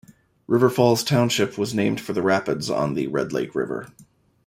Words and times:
River 0.47 0.71
Falls 0.71 1.03
Township 1.03 1.59
was 1.59 1.75
named 1.75 2.01
for 2.01 2.13
the 2.13 2.23
rapids 2.23 2.71
on 2.71 2.95
the 2.95 3.05
Red 3.05 3.31
Lake 3.31 3.53
River. 3.53 3.89